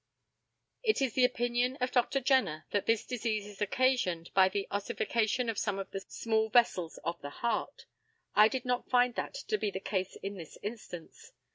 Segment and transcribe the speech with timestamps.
[0.81, 2.21] It is the opinion of Dr.
[2.21, 6.97] Jenner that this disease is occasioned by the ossification of some of the small vessels
[7.03, 7.85] of the heart.
[8.35, 11.33] I did not find that to be the case in this instance.